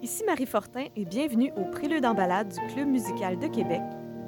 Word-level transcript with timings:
Ici 0.00 0.22
Marie 0.24 0.46
Fortin 0.46 0.84
et 0.94 1.04
bienvenue 1.04 1.50
au 1.56 1.64
Prélude 1.64 2.06
en 2.06 2.14
balade 2.14 2.54
du 2.54 2.72
Club 2.72 2.86
musical 2.86 3.36
de 3.36 3.48
Québec, 3.48 3.80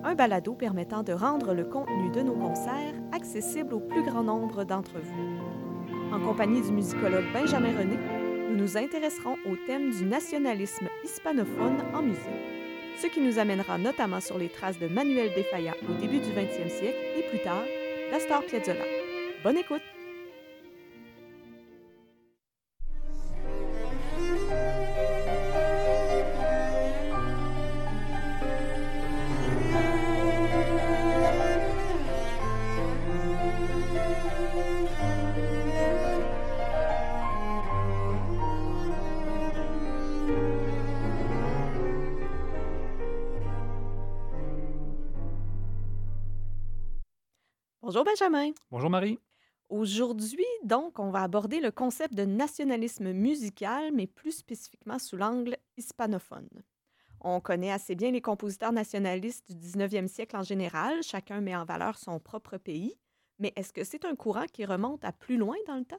un 0.02 0.17
balado 0.17 0.54
permettant 0.54 1.04
de 1.04 1.12
rendre 1.12 1.54
le 1.54 1.65
contenu 1.65 2.10
de 2.10 2.23
nos 2.23 2.34
concerts 2.34 2.94
accessible 3.12 3.75
au 3.75 3.78
plus 3.78 4.02
grand 4.02 4.25
nombre 4.25 4.64
d'entre 4.64 4.98
vous. 4.98 6.12
En 6.12 6.18
compagnie 6.18 6.60
du 6.60 6.72
musicologue 6.72 7.33
Benjamin 7.33 7.78
René, 7.78 7.96
nous 8.50 8.56
nous 8.56 8.77
intéresserons 8.77 9.36
au 9.48 9.54
thème 9.68 9.93
du 9.93 10.04
nationalisme 10.04 10.88
hispanophone 11.04 11.79
en 11.95 12.02
musique, 12.02 12.18
ce 13.00 13.07
qui 13.07 13.21
nous 13.21 13.39
amènera 13.39 13.79
notamment 13.79 14.21
sur 14.21 14.39
les 14.39 14.48
traces 14.48 14.80
de 14.80 14.89
Manuel 14.89 15.30
de 15.37 15.43
Falla 15.45 15.75
au 15.89 16.00
début 16.00 16.18
du 16.18 16.30
20e 16.30 16.68
siècle 16.68 16.98
et 17.16 17.23
plus 17.30 17.43
tard 17.45 17.62
d'Astor 18.11 18.43
Piazzolla. 18.43 18.84
Bonne 19.45 19.59
écoute! 19.59 19.99
Bonjour 47.90 48.04
Benjamin. 48.04 48.52
Bonjour 48.70 48.88
Marie. 48.88 49.18
Aujourd'hui, 49.68 50.46
donc, 50.62 51.00
on 51.00 51.10
va 51.10 51.22
aborder 51.22 51.58
le 51.58 51.72
concept 51.72 52.14
de 52.14 52.24
nationalisme 52.24 53.10
musical, 53.10 53.90
mais 53.92 54.06
plus 54.06 54.30
spécifiquement 54.30 55.00
sous 55.00 55.16
l'angle 55.16 55.56
hispanophone. 55.76 56.48
On 57.20 57.41
connaît 57.41 57.72
assez 57.72 57.97
bien 57.97 58.12
les 58.12 58.20
compositeurs 58.20 58.70
nationalistes 58.70 59.50
du 59.50 59.56
19e 59.56 60.06
siècle 60.06 60.36
en 60.36 60.44
général, 60.44 61.02
chacun 61.02 61.41
met 61.41 61.56
en 61.56 61.64
valeur 61.64 61.98
son 61.98 62.20
propre 62.20 62.58
pays, 62.58 62.94
mais 63.41 63.52
est-ce 63.56 63.72
que 63.72 63.82
c'est 63.82 64.04
un 64.04 64.14
courant 64.14 64.47
qui 64.47 64.64
remonte 64.64 65.04
à 65.04 65.10
plus 65.10 65.36
loin 65.36 65.56
dans 65.66 65.75
le 65.75 65.84
temps? 65.84 65.98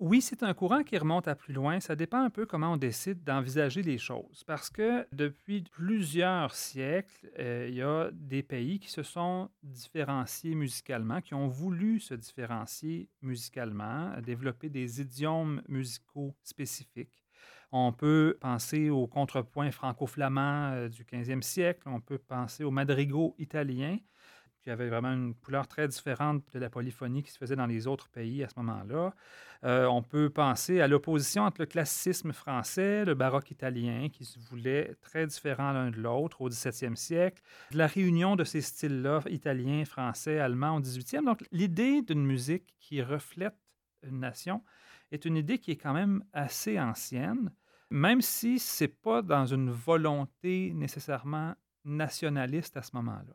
Oui, 0.00 0.20
c'est 0.22 0.44
un 0.44 0.54
courant 0.54 0.84
qui 0.84 0.96
remonte 0.96 1.26
à 1.26 1.34
plus 1.34 1.52
loin. 1.52 1.80
Ça 1.80 1.96
dépend 1.96 2.22
un 2.22 2.30
peu 2.30 2.46
comment 2.46 2.74
on 2.74 2.76
décide 2.76 3.24
d'envisager 3.24 3.82
les 3.82 3.98
choses. 3.98 4.44
Parce 4.46 4.70
que 4.70 5.04
depuis 5.10 5.64
plusieurs 5.72 6.54
siècles, 6.54 7.28
euh, 7.40 7.66
il 7.68 7.74
y 7.74 7.82
a 7.82 8.08
des 8.12 8.44
pays 8.44 8.78
qui 8.78 8.92
se 8.92 9.02
sont 9.02 9.50
différenciés 9.64 10.54
musicalement, 10.54 11.20
qui 11.20 11.34
ont 11.34 11.48
voulu 11.48 11.98
se 11.98 12.14
différencier 12.14 13.08
musicalement, 13.22 14.12
développer 14.20 14.68
des 14.68 15.00
idiomes 15.00 15.62
musicaux 15.66 16.32
spécifiques. 16.44 17.24
On 17.72 17.92
peut 17.92 18.38
penser 18.40 18.90
au 18.90 19.08
contrepoint 19.08 19.72
franco-flamand 19.72 20.74
euh, 20.74 20.88
du 20.88 21.02
15e 21.02 21.42
siècle, 21.42 21.82
on 21.86 22.00
peut 22.00 22.18
penser 22.18 22.62
au 22.62 22.70
madrigo 22.70 23.34
italien 23.38 23.98
qui 24.68 24.72
avait 24.72 24.90
vraiment 24.90 25.14
une 25.14 25.34
couleur 25.34 25.66
très 25.66 25.88
différente 25.88 26.42
de 26.52 26.58
la 26.58 26.68
polyphonie 26.68 27.22
qui 27.22 27.30
se 27.30 27.38
faisait 27.38 27.56
dans 27.56 27.64
les 27.64 27.86
autres 27.86 28.10
pays 28.10 28.44
à 28.44 28.50
ce 28.50 28.54
moment-là. 28.58 29.14
Euh, 29.64 29.86
on 29.86 30.02
peut 30.02 30.28
penser 30.28 30.82
à 30.82 30.88
l'opposition 30.88 31.44
entre 31.44 31.62
le 31.62 31.66
classicisme 31.66 32.34
français, 32.34 33.06
le 33.06 33.14
baroque 33.14 33.50
italien, 33.50 34.10
qui 34.10 34.26
se 34.26 34.38
voulait 34.38 34.94
très 35.00 35.26
différents 35.26 35.72
l'un 35.72 35.90
de 35.90 35.96
l'autre 35.96 36.42
au 36.42 36.50
17e 36.50 36.96
siècle, 36.96 37.42
la 37.72 37.86
réunion 37.86 38.36
de 38.36 38.44
ces 38.44 38.60
styles-là, 38.60 39.22
italien, 39.30 39.86
français, 39.86 40.38
allemand 40.38 40.76
au 40.76 40.80
18e. 40.82 41.24
Donc, 41.24 41.46
l'idée 41.50 42.02
d'une 42.02 42.26
musique 42.26 42.74
qui 42.78 43.00
reflète 43.00 43.56
une 44.02 44.20
nation 44.20 44.62
est 45.12 45.24
une 45.24 45.38
idée 45.38 45.56
qui 45.60 45.70
est 45.70 45.76
quand 45.76 45.94
même 45.94 46.22
assez 46.34 46.78
ancienne, 46.78 47.52
même 47.88 48.20
si 48.20 48.58
ce 48.58 48.84
n'est 48.84 48.88
pas 48.88 49.22
dans 49.22 49.46
une 49.46 49.70
volonté 49.70 50.74
nécessairement 50.74 51.54
nationaliste 51.86 52.76
à 52.76 52.82
ce 52.82 52.90
moment-là. 52.96 53.34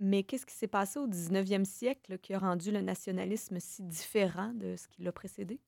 Mais 0.00 0.22
qu'est-ce 0.22 0.46
qui 0.46 0.54
s'est 0.54 0.68
passé 0.68 0.98
au 0.98 1.08
19e 1.08 1.64
siècle 1.64 2.18
qui 2.18 2.34
a 2.34 2.38
rendu 2.38 2.70
le 2.70 2.80
nationalisme 2.80 3.58
si 3.58 3.82
différent 3.82 4.52
de 4.54 4.76
ce 4.76 4.86
qui 4.88 5.02
l'a 5.02 5.12
précédé? 5.12 5.60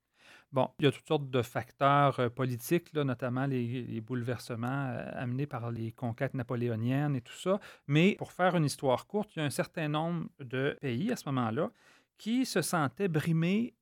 Bon, 0.52 0.68
il 0.78 0.84
y 0.84 0.88
a 0.88 0.92
toutes 0.92 1.06
sortes 1.06 1.30
de 1.30 1.42
facteurs 1.42 2.18
euh, 2.18 2.28
politiques, 2.28 2.92
notamment 2.94 3.46
les, 3.46 4.00
bouleversements 4.00 4.88
euh, 4.90 5.10
amenés 5.14 5.46
par 5.46 5.70
les 5.70 5.92
conquêtes 5.92 6.34
napoléoniennes 6.34 7.14
et 7.14 7.20
tout 7.20 7.36
ça. 7.36 7.60
Mais 7.86 8.16
pour 8.16 8.32
faire 8.32 8.56
une 8.56 8.64
histoire 8.64 9.06
courte, 9.06 9.30
il 9.36 9.40
y 9.40 9.42
a 9.42 9.44
un 9.44 9.50
certain 9.50 9.88
nombre 9.88 10.28
de 10.40 10.76
pays 10.80 11.12
à 11.12 11.16
ce 11.16 11.24
moment-là 11.26 11.70
qui 12.18 12.44
se 12.46 12.62
sentaient 12.62 13.08
brimés 13.08 13.74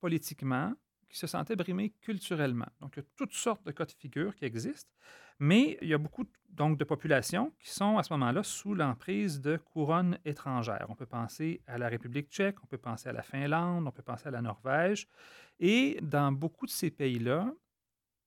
politiquement, 0.00 0.72
qui 1.08 1.18
se 1.18 1.26
sentaient 1.26 1.56
brimés 1.56 1.90
culturellement. 2.00 2.68
Donc, 2.80 2.94
il 2.96 3.00
y 3.00 3.02
a 3.02 3.06
toutes 3.16 3.34
sortes 3.34 3.64
de 3.64 3.70
cas 3.70 3.86
de 3.86 3.92
figure 3.92 4.34
qui 4.34 4.44
existent. 4.44 4.90
Mais 5.38 5.78
il 5.82 5.88
y 5.88 5.94
a 5.94 5.98
beaucoup 5.98 6.24
donc, 6.50 6.76
de 6.76 6.84
populations 6.84 7.52
qui 7.60 7.70
sont 7.70 7.98
à 7.98 8.02
ce 8.02 8.12
moment-là 8.14 8.42
sous 8.42 8.74
l'emprise 8.74 9.40
de 9.40 9.56
couronnes 9.56 10.18
étrangères. 10.24 10.86
On 10.88 10.96
peut 10.96 11.06
penser 11.06 11.62
à 11.66 11.78
la 11.78 11.88
République 11.88 12.28
tchèque, 12.30 12.56
on 12.64 12.66
peut 12.66 12.78
penser 12.78 13.08
à 13.08 13.12
la 13.12 13.22
Finlande, 13.22 13.86
on 13.86 13.92
peut 13.92 14.02
penser 14.02 14.26
à 14.26 14.32
la 14.32 14.42
Norvège. 14.42 15.06
Et 15.60 15.98
dans 16.02 16.32
beaucoup 16.32 16.66
de 16.66 16.70
ces 16.70 16.90
pays-là, 16.90 17.52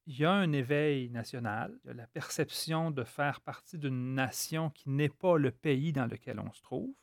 il 0.07 0.19
y 0.19 0.25
a 0.25 0.31
un 0.31 0.51
éveil 0.53 1.09
national, 1.09 1.77
il 1.83 1.87
y 1.87 1.91
a 1.91 1.93
la 1.93 2.07
perception 2.07 2.89
de 2.89 3.03
faire 3.03 3.41
partie 3.41 3.77
d'une 3.77 4.15
nation 4.15 4.69
qui 4.69 4.89
n'est 4.89 5.09
pas 5.09 5.37
le 5.37 5.51
pays 5.51 5.91
dans 5.91 6.05
lequel 6.05 6.39
on 6.39 6.51
se 6.53 6.61
trouve. 6.61 6.93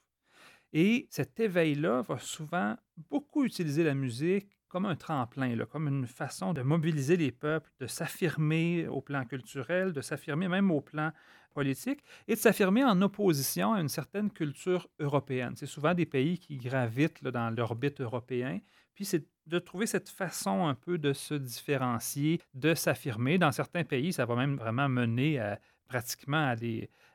Et 0.73 1.07
cet 1.11 1.41
éveil-là 1.41 2.03
va 2.03 2.19
souvent 2.19 2.77
beaucoup 3.11 3.45
utiliser 3.45 3.85
la 3.85 3.95
musique 3.95 4.58
comme 4.69 4.87
un 4.87 4.97
tremplin, 4.97 5.57
comme 5.67 5.89
une 5.89 6.07
façon 6.07 6.53
de 6.53 6.63
mobiliser 6.63 7.17
les 7.17 7.33
peuples, 7.33 7.71
de 7.81 7.87
s'affirmer 7.87 8.87
au 8.89 9.01
plan 9.01 9.25
culturel, 9.25 9.93
de 9.93 10.01
s'affirmer 10.01 10.49
même 10.49 10.71
au 10.71 10.81
plan 10.81 11.13
politique 11.55 12.05
et 12.27 12.35
de 12.35 12.39
s'affirmer 12.39 12.85
en 12.85 13.01
opposition 13.03 13.73
à 13.73 13.81
une 13.81 13.89
certaine 13.89 14.31
culture 14.31 14.89
européenne. 15.01 15.55
C'est 15.57 15.67
souvent 15.67 15.95
des 15.95 16.07
pays 16.07 16.39
qui 16.39 16.57
gravitent 16.57 17.25
dans 17.25 17.51
l'orbite 17.51 18.01
européen. 18.01 18.61
Puis 18.95 19.05
c'est 19.05 19.25
de 19.47 19.59
trouver 19.59 19.87
cette 19.87 20.09
façon 20.09 20.67
un 20.67 20.75
peu 20.75 20.99
de 20.99 21.13
se 21.13 21.35
différencier, 21.35 22.41
de 22.55 22.75
s'affirmer. 22.75 23.39
Dans 23.39 23.53
certains 23.53 23.85
pays, 23.85 24.13
ça 24.13 24.27
va 24.27 24.37
même 24.37 24.57
vraiment 24.57 24.89
mener 24.89 25.39
à, 25.39 25.59
pratiquement 25.89 26.55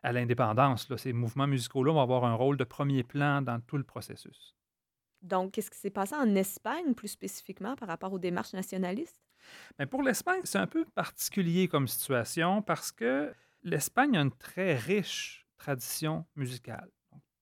à 0.01 0.11
l'indépendance. 0.11 0.93
Ces 0.97 1.13
mouvements 1.13 1.47
musicaux-là 1.47 1.93
vont 1.93 2.01
avoir 2.01 2.25
un 2.25 2.33
rôle 2.33 2.57
de 2.57 2.63
premier 2.63 3.03
plan 3.03 3.41
dans 3.41 3.59
tout 3.59 3.77
le 3.77 3.83
processus. 3.83 4.55
Donc, 5.23 5.53
qu'est-ce 5.53 5.71
qui 5.71 5.77
s'est 5.79 5.89
passé 5.89 6.15
en 6.15 6.35
Espagne, 6.35 6.93
plus 6.93 7.07
spécifiquement, 7.09 7.75
par 7.75 7.87
rapport 7.87 8.13
aux 8.13 8.19
démarches 8.19 8.53
nationalistes? 8.53 9.21
Bien, 9.77 9.87
pour 9.87 10.03
l'Espagne, 10.03 10.41
c'est 10.43 10.57
un 10.57 10.67
peu 10.67 10.85
particulier 10.85 11.67
comme 11.67 11.87
situation 11.87 12.61
parce 12.61 12.91
que 12.91 13.33
l'Espagne 13.63 14.17
a 14.17 14.21
une 14.21 14.31
très 14.35 14.75
riche 14.75 15.45
tradition 15.57 16.25
musicale. 16.35 16.89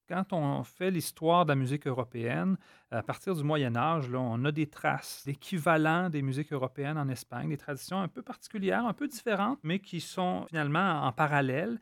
quand 0.10 0.34
on 0.34 0.64
fait 0.64 0.92
l'histoire 0.92 1.46
de 1.46 1.52
la 1.52 1.56
musique 1.56 1.88
européenne, 1.88 2.58
à 2.92 3.04
partir 3.04 3.36
du 3.36 3.44
Moyen 3.44 3.76
Âge, 3.78 4.10
là, 4.10 4.20
on 4.20 4.46
a 4.46 4.52
des 4.52 4.68
traces 4.70 5.24
d'équivalents 5.26 6.10
des 6.10 6.22
musiques 6.22 6.54
européennes 6.54 6.98
en 6.98 7.10
Espagne, 7.10 7.50
des 7.50 7.58
traditions 7.58 8.02
un 8.02 8.10
peu 8.10 8.22
particulières, 8.22 8.86
un 8.86 8.94
peu 8.94 9.08
différentes, 9.08 9.60
mais 9.64 9.80
qui 9.80 10.02
sont 10.02 10.46
finalement 10.50 11.04
en 11.06 11.14
parallèle. 11.14 11.80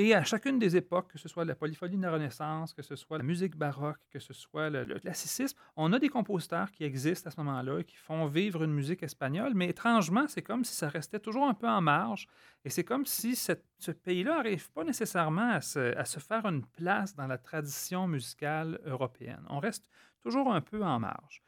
Et 0.00 0.14
à 0.14 0.22
chacune 0.22 0.60
des 0.60 0.76
époques, 0.76 1.10
que 1.10 1.18
ce 1.18 1.28
soit 1.28 1.44
la 1.44 1.56
polyphonie 1.56 1.96
de 1.96 2.02
la 2.02 2.12
Renaissance, 2.12 2.72
que 2.72 2.82
ce 2.82 2.94
soit 2.94 3.18
la 3.18 3.24
musique 3.24 3.56
baroque, 3.56 3.98
que 4.12 4.20
ce 4.20 4.32
soit 4.32 4.70
le, 4.70 4.84
classicisme, 5.00 5.58
on 5.74 5.92
a 5.92 5.98
des 5.98 6.08
compositeurs 6.08 6.70
qui 6.70 6.84
existent 6.84 7.26
à 7.26 7.32
ce 7.32 7.40
moment-là 7.40 7.80
et 7.80 7.84
qui 7.84 7.96
font 7.96 8.26
vivre 8.26 8.62
une 8.62 8.72
musique 8.72 9.02
espagnole, 9.02 9.54
mais 9.56 9.70
étrangement, 9.70 10.28
c'est 10.28 10.42
comme 10.42 10.64
si 10.64 10.72
ça 10.72 10.88
restait 10.88 11.18
toujours 11.18 11.48
un 11.48 11.54
peu 11.54 11.66
en 11.66 11.80
marge. 11.80 12.28
Et 12.64 12.70
c'est 12.70 12.84
comme 12.84 13.06
si 13.06 13.34
ce 13.34 13.90
pays-là 13.90 14.36
n'arrive 14.36 14.70
pas 14.70 14.84
nécessairement 14.84 15.50
à 15.50 15.60
se, 15.60 15.96
à 15.96 16.04
se 16.04 16.20
faire 16.20 16.46
une 16.46 16.64
place 16.64 17.16
dans 17.16 17.26
la 17.26 17.36
tradition 17.36 18.06
musicale 18.06 18.78
européenne. 18.84 19.44
On 19.48 19.58
reste 19.58 19.84
toujours 20.22 20.54
un 20.54 20.60
peu 20.60 20.84
en 20.84 21.00
marge 21.00 21.42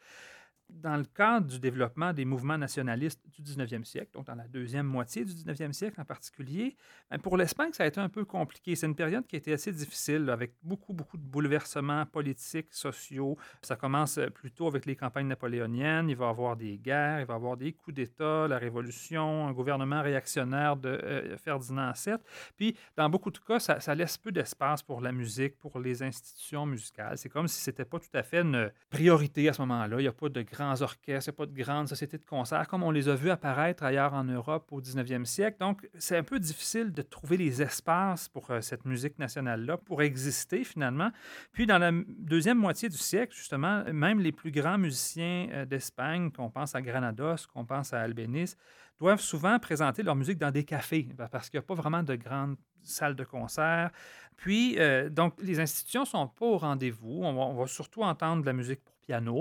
dans 0.74 0.96
le 0.96 1.04
cadre 1.04 1.46
du 1.46 1.58
développement 1.58 2.12
des 2.12 2.24
mouvements 2.24 2.58
nationalistes 2.58 3.20
du 3.28 3.42
19e 3.42 3.84
siècle, 3.84 4.10
donc 4.14 4.26
dans 4.26 4.34
la 4.34 4.48
deuxième 4.48 4.86
moitié 4.86 5.24
du 5.24 5.32
19e 5.32 5.72
siècle 5.72 6.00
en 6.00 6.04
particulier, 6.04 6.76
ben, 7.10 7.18
pour 7.18 7.36
l'Espagne, 7.36 7.72
ça 7.72 7.84
a 7.84 7.86
été 7.86 8.00
un 8.00 8.08
peu 8.08 8.24
compliqué. 8.24 8.74
C'est 8.76 8.86
une 8.86 8.94
période 8.94 9.26
qui 9.26 9.36
a 9.36 9.38
été 9.38 9.52
assez 9.52 9.72
difficile, 9.72 10.30
avec 10.30 10.54
beaucoup, 10.62 10.92
beaucoup 10.92 11.16
de 11.16 11.22
bouleversements 11.22 12.06
politiques, 12.06 12.72
sociaux. 12.72 13.36
Ça 13.62 13.76
commence 13.76 14.18
euh, 14.18 14.28
plutôt 14.28 14.66
avec 14.66 14.86
les 14.86 14.96
campagnes 14.96 15.26
napoléoniennes. 15.26 16.08
Il 16.08 16.16
va 16.16 16.26
y 16.26 16.28
avoir 16.28 16.56
des 16.56 16.78
guerres, 16.78 17.20
il 17.20 17.26
va 17.26 17.34
y 17.34 17.36
avoir 17.36 17.56
des 17.56 17.72
coups 17.72 17.94
d'État, 17.94 18.46
la 18.48 18.58
Révolution, 18.58 19.48
un 19.48 19.52
gouvernement 19.52 20.02
réactionnaire 20.02 20.76
de 20.76 20.88
euh, 20.88 21.36
Ferdinand 21.36 21.92
VII. 21.92 22.16
Puis, 22.56 22.76
dans 22.96 23.08
beaucoup 23.08 23.30
de 23.30 23.38
cas, 23.38 23.58
ça, 23.58 23.94
laisse 23.94 24.18
peu 24.18 24.32
d'espace 24.32 24.82
pour 24.82 25.00
la 25.00 25.12
musique, 25.12 25.58
pour 25.58 25.78
les 25.78 26.02
institutions 26.02 26.66
musicales. 26.66 27.18
C'est 27.18 27.28
comme 27.28 27.48
si 27.48 27.60
ce 27.60 27.70
n'était 27.70 27.84
pas 27.84 27.98
tout 27.98 28.14
à 28.14 28.22
fait 28.22 28.40
une 28.40 28.70
priorité 28.88 29.48
à 29.48 29.52
ce 29.52 29.62
moment-là. 29.62 29.96
Il 29.98 30.02
n'y 30.02 30.08
a 30.08 30.12
pas 30.12 30.28
de 30.28 30.42
grands 30.60 30.82
orchestres, 30.82 31.30
il 31.30 31.32
pas 31.32 31.46
de 31.46 31.54
grandes 31.54 31.88
sociétés 31.88 32.18
de 32.18 32.24
concerts 32.24 32.68
comme 32.68 32.82
on 32.82 32.90
les 32.90 33.08
a 33.08 33.14
vus 33.14 33.30
apparaître 33.30 33.82
ailleurs 33.82 34.14
en 34.14 34.24
Europe 34.24 34.68
au 34.70 34.80
19e 34.80 35.24
siècle. 35.24 35.56
Donc, 35.60 35.88
c'est 35.98 36.16
un 36.16 36.22
peu 36.22 36.38
difficile 36.38 36.92
de 36.92 37.02
trouver 37.02 37.36
les 37.36 37.62
espaces 37.62 38.28
pour 38.28 38.50
euh, 38.50 38.60
cette 38.60 38.84
musique 38.84 39.18
nationale-là, 39.18 39.78
pour 39.78 40.02
exister 40.02 40.64
finalement. 40.64 41.10
Puis, 41.52 41.66
dans 41.66 41.78
la 41.78 41.90
deuxième 42.08 42.58
moitié 42.58 42.88
du 42.88 42.98
siècle, 42.98 43.34
justement, 43.34 43.84
même 43.92 44.20
les 44.20 44.32
plus 44.32 44.50
grands 44.50 44.78
musiciens 44.78 45.48
euh, 45.52 45.64
d'Espagne, 45.64 46.30
qu'on 46.30 46.50
pense 46.50 46.74
à 46.74 46.82
Granados, 46.82 47.46
qu'on 47.52 47.64
pense 47.64 47.92
à 47.92 48.00
Albéniz, 48.00 48.56
doivent 48.98 49.20
souvent 49.20 49.58
présenter 49.58 50.02
leur 50.02 50.14
musique 50.14 50.38
dans 50.38 50.50
des 50.50 50.64
cafés 50.64 51.08
parce 51.30 51.48
qu'il 51.48 51.58
n'y 51.58 51.64
a 51.64 51.66
pas 51.66 51.74
vraiment 51.74 52.02
de 52.02 52.14
grandes 52.16 52.56
salles 52.82 53.16
de 53.16 53.24
concert. 53.24 53.90
Puis, 54.36 54.78
euh, 54.78 55.08
donc, 55.08 55.34
les 55.42 55.60
institutions 55.60 56.02
ne 56.02 56.06
sont 56.06 56.28
pas 56.28 56.46
au 56.46 56.58
rendez-vous. 56.58 57.20
On 57.22 57.54
va, 57.54 57.66
surtout 57.66 58.02
entendre 58.02 58.42
de 58.42 58.46
la 58.46 58.52
musique 58.52 58.80
pour 58.84 58.94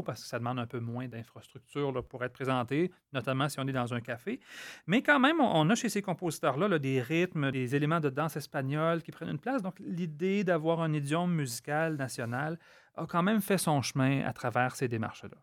parce 0.06 0.22
que 0.22 0.28
ça 0.28 0.40
demande 0.40 0.60
un 0.60 0.66
peu 0.66 0.80
moins 0.80 1.08
d'infrastructure 1.08 2.04
pour 2.08 2.24
être 2.24 2.34
présenté, 2.34 2.92
notamment 3.14 3.50
si 3.50 3.60
on 3.60 3.68
est 3.68 3.74
dans 3.74 3.94
un 3.94 4.02
café. 4.02 4.40
Mais 4.88 5.02
quand 5.02 5.20
même, 5.20 5.40
on, 5.40 5.70
a 5.70 5.76
chez 5.76 5.90
ces 5.90 6.02
compositeurs-là 6.02 6.80
des 6.80 7.02
rythmes, 7.02 7.52
des 7.52 7.76
éléments 7.76 8.00
de 8.00 8.10
danse 8.10 8.36
espagnole 8.36 9.02
qui 9.02 9.12
prennent 9.12 9.30
une 9.30 9.40
place. 9.40 9.62
Donc, 9.62 9.80
l'idée 9.80 10.44
d'avoir 10.44 10.82
un 10.82 10.94
idiome 10.94 11.34
musical 11.34 11.96
national 11.96 12.58
a 12.96 13.06
quand 13.06 13.24
même 13.24 13.42
fait 13.42 13.58
son 13.58 13.82
chemin 13.82 14.26
à 14.26 14.34
travers 14.34 14.76
ces 14.76 14.88
démarches-là. 14.88 15.38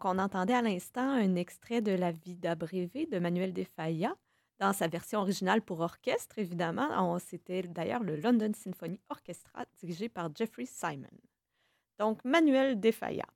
Donc, 0.00 0.14
on 0.14 0.18
entendait 0.18 0.54
à 0.54 0.62
l'instant 0.62 1.10
un 1.10 1.34
extrait 1.34 1.82
de 1.82 1.92
La 1.92 2.10
vie 2.10 2.34
d'Abrévé 2.34 3.04
de 3.04 3.18
Manuel 3.18 3.52
de 3.52 3.64
Falla, 3.64 4.16
dans 4.58 4.72
sa 4.72 4.88
version 4.88 5.20
originale 5.20 5.60
pour 5.60 5.80
orchestre, 5.80 6.38
évidemment. 6.38 7.18
C'était 7.18 7.64
d'ailleurs 7.64 8.02
le 8.02 8.16
London 8.16 8.50
Symphony 8.54 8.98
Orchestra, 9.10 9.66
dirigé 9.76 10.08
par 10.08 10.34
Jeffrey 10.34 10.64
Simon. 10.64 11.10
Donc, 11.98 12.24
Manuel 12.24 12.80
de 12.80 12.90
Falla. 12.90 13.26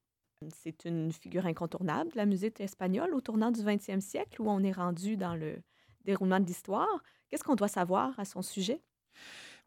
C'est 0.48 0.86
une 0.86 1.12
figure 1.12 1.44
incontournable 1.44 2.12
de 2.12 2.16
la 2.16 2.24
musique 2.24 2.58
espagnole 2.60 3.12
au 3.14 3.20
tournant 3.20 3.50
du 3.50 3.60
20e 3.60 4.00
siècle, 4.00 4.40
où 4.40 4.48
on 4.48 4.62
est 4.62 4.72
rendu 4.72 5.18
dans 5.18 5.34
le 5.34 5.58
déroulement 6.06 6.40
de 6.40 6.46
l'histoire. 6.46 7.02
Qu'est-ce 7.28 7.44
qu'on 7.44 7.56
doit 7.56 7.68
savoir 7.68 8.18
à 8.18 8.24
son 8.24 8.40
sujet? 8.40 8.80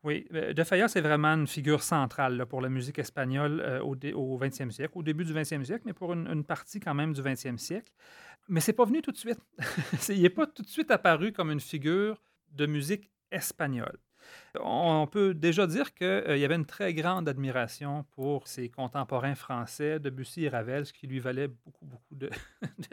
Oui, 0.04 0.26
De 0.32 0.64
Falla, 0.64 0.88
c'est 0.88 1.02
vraiment 1.02 1.34
une 1.34 1.48
figure 1.48 1.82
centrale 1.82 2.46
pour 2.46 2.62
la 2.62 2.70
musique 2.70 3.00
espagnole 3.00 3.60
euh, 3.62 3.82
au, 3.82 3.96
au 3.96 4.40
20e 4.40 4.70
siècle, 4.70 4.94
au 4.96 5.04
début 5.04 5.26
du 5.26 5.34
20e 5.34 5.64
siècle, 5.64 5.84
mais 5.86 5.94
pour 5.94 6.14
une, 6.14 6.44
partie 6.44 6.80
quand 6.80 6.94
même 6.94 7.14
du 7.14 7.22
20e 7.22 7.58
siècle. 7.58 7.92
Mais 8.48 8.60
c'est 8.60 8.74
pas 8.74 8.86
venu 8.86 9.02
tout 9.02 9.12
de 9.12 9.18
suite. 9.18 9.40
Il 10.10 10.22
n'est 10.22 10.30
pas 10.30 10.46
tout 10.46 10.62
de 10.62 10.68
suite 10.68 10.92
apparu 10.92 11.34
comme 11.34 11.52
une 11.52 11.60
figure 11.60 12.22
de 12.52 12.66
musique 12.68 13.10
espagnole. 13.32 13.98
On 14.62 15.08
peut 15.08 15.34
déjà 15.34 15.68
dire 15.68 15.94
qu'il 15.94 16.08
euh, 16.08 16.38
y 16.38 16.46
avait 16.46 16.56
une 16.56 16.66
très 16.66 16.94
grande 16.94 17.28
admiration 17.28 18.06
pour 18.16 18.48
ses 18.48 18.70
contemporains 18.70 19.36
français, 19.36 20.00
Debussy 20.00 20.46
et 20.46 20.50
Ravel, 20.50 20.86
ce 20.86 20.94
qui 20.94 21.08
lui 21.08 21.20
valait 21.20 21.48
beaucoup, 21.48 21.86
beaucoup 21.86 22.16
de, 22.16 22.30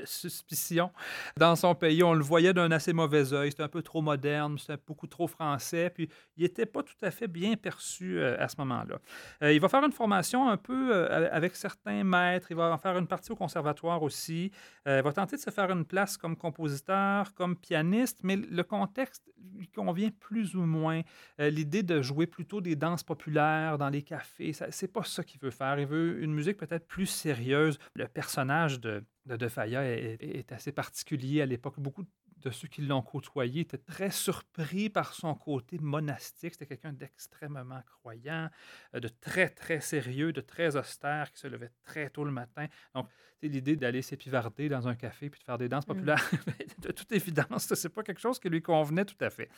suspicion. 0.04 0.90
Dans 1.36 1.56
son 1.56 1.74
pays, 1.74 2.02
on 2.02 2.14
le 2.14 2.22
voyait 2.22 2.52
d'un 2.52 2.70
assez 2.70 2.92
mauvais 2.92 3.32
œil. 3.32 3.50
C'était 3.50 3.62
un 3.62 3.68
peu 3.68 3.82
trop 3.82 4.02
moderne, 4.02 4.58
c'était 4.58 4.80
beaucoup 4.86 5.06
trop 5.06 5.26
français, 5.26 5.90
puis 5.90 6.08
il 6.36 6.42
n'était 6.42 6.66
pas 6.66 6.82
tout 6.82 6.94
à 7.02 7.10
fait 7.10 7.28
bien 7.28 7.56
perçu 7.56 8.18
euh, 8.18 8.36
à 8.38 8.48
ce 8.48 8.56
moment-là. 8.58 8.98
Euh, 9.42 9.52
il 9.52 9.60
va 9.60 9.68
faire 9.68 9.84
une 9.84 9.92
formation 9.92 10.48
un 10.48 10.56
peu 10.56 10.94
avec 11.04 11.56
certains 11.56 12.04
maîtres, 12.04 12.48
il 12.50 12.56
va 12.56 12.72
en 12.72 12.78
faire 12.78 12.96
une 12.98 13.06
partie 13.06 13.32
au 13.32 13.36
conservatoire 13.36 14.02
aussi. 14.02 14.50
il 14.86 15.02
va 15.02 15.12
tenter 15.12 15.36
de 15.36 15.40
se 15.40 15.50
faire 15.50 15.70
une 15.70 15.84
place 15.84 16.16
comme 16.16 16.36
compositeur, 16.36 17.34
comme 17.34 17.56
pianiste, 17.56 18.20
mais 18.22 18.36
le 18.36 18.62
contexte 18.62 19.24
lui 19.56 19.68
convient 19.68 20.10
plus 20.10 20.54
ou 20.54 20.62
moins 20.62 21.02
l'idée 21.38 21.82
de 21.82 22.02
jouer 22.02 22.26
plutôt 22.26 22.60
des 22.60 22.76
danses 22.76 23.02
populaires 23.02 23.78
dans 23.78 23.88
les 23.88 24.02
cafés, 24.02 24.52
c'est 24.52 24.92
pas 24.92 25.04
ça 25.04 25.24
qu'il 25.24 25.40
veut 25.40 25.50
faire. 25.50 25.78
Il 25.78 25.86
veut 25.86 26.22
une 26.22 26.32
musique 26.32 26.56
peut-être 26.56 26.86
plus 26.86 27.06
sérieuse. 27.06 27.78
Le 27.94 28.06
personnage 28.06 28.80
de, 28.80 29.04
de, 29.26 29.36
de 29.36 29.48
Faya 29.48 29.84
est, 29.84 30.18
est, 30.20 30.52
assez 30.52 30.72
particulier 30.72 31.42
à 31.42 31.46
l'époque. 31.46 31.78
Beaucoup 31.78 32.02
de 32.02 32.08
ceux 32.50 32.68
qui 32.68 32.82
l'ont 32.82 33.02
côtoyé 33.02 33.62
étaient 33.62 33.78
très 33.78 34.10
surpris 34.10 34.90
par 34.90 35.14
son 35.14 35.34
côté 35.34 35.78
monastique. 35.78 36.54
C'était 36.54 36.66
quelqu'un 36.66 36.92
d'extrêmement 36.92 37.82
croyant, 37.86 38.48
euh, 38.94 39.00
de 39.00 39.08
très, 39.08 39.48
très 39.48 39.80
sérieux, 39.80 40.32
de 40.32 40.40
très 40.40 40.76
austère, 40.76 41.32
qui 41.32 41.40
se 41.40 41.46
levait 41.46 41.70
très 41.84 42.10
tôt 42.10 42.24
le 42.24 42.30
matin. 42.30 42.66
Donc, 42.94 43.08
c'est 43.40 43.48
l'idée 43.48 43.76
d'aller 43.76 44.02
s'épivarder 44.02 44.68
dans 44.68 44.88
un 44.88 44.94
café 44.94 45.30
puis 45.30 45.40
de 45.40 45.44
faire 45.44 45.58
des 45.58 45.68
danses 45.68 45.84
mmh. 45.84 45.94
populaires. 45.94 46.30
de 46.78 46.92
toute 46.92 47.12
évidence, 47.12 47.66
ce 47.72 47.86
n'est 47.86 47.92
pas 47.92 48.02
quelque 48.02 48.20
chose 48.20 48.38
qui 48.38 48.48
lui 48.48 48.62
convenait 48.62 49.04
tout 49.04 49.22
à 49.22 49.30
fait. 49.30 49.48